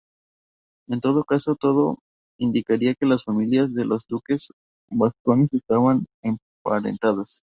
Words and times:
En 0.89 0.99
todo 0.99 1.23
caso, 1.25 1.55
todo 1.55 1.99
indicaría 2.39 2.95
que 2.95 3.05
las 3.05 3.23
familias 3.23 3.71
de 3.71 3.85
los 3.85 4.07
duques 4.07 4.47
vascones 4.89 5.53
estaban 5.53 6.07
emparentadas. 6.23 7.43